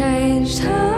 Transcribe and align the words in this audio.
changed 0.00 0.60
her 0.60 0.89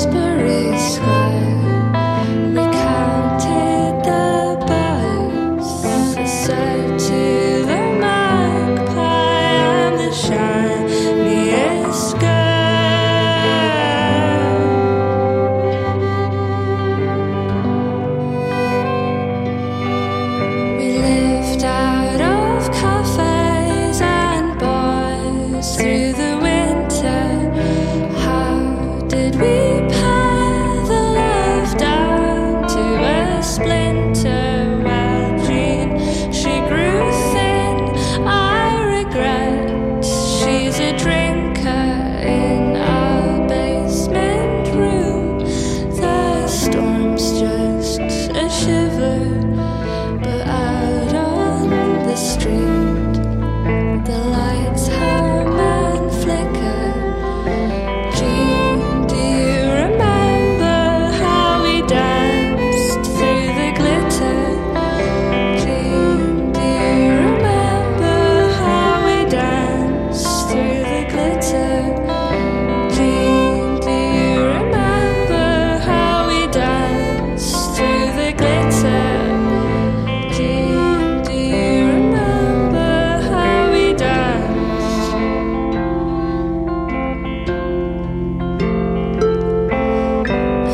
whisper 0.00 0.29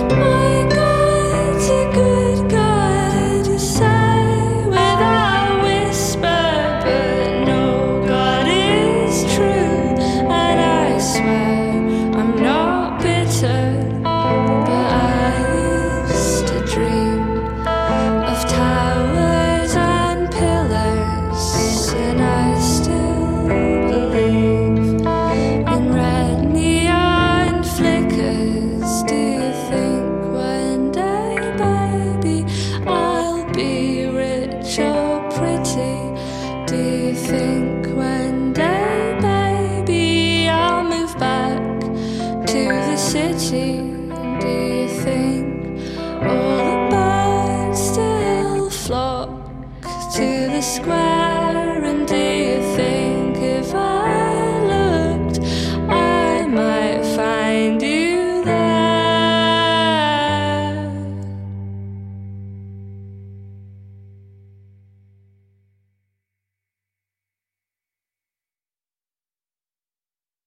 my 0.09 0.46
pretty. 35.37 35.97
Do 36.67 36.77
you 36.77 37.15
think 37.15 37.87
one 37.95 38.55
day, 38.55 39.19
baby, 39.21 40.49
I'll 40.49 40.83
move 40.83 41.15
back 41.19 41.81
to 42.47 42.61
the 42.89 42.97
city? 42.97 43.71
Do 44.41 44.49
you 44.49 44.89
think 45.05 45.47
all 46.25 46.57
the 46.71 46.79
birds 46.91 47.81
still 47.91 48.71
flock 48.71 49.29
to 50.15 50.27
the 50.55 50.63
square? 50.63 51.36